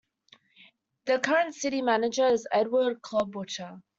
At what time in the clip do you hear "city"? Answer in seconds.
1.53-1.83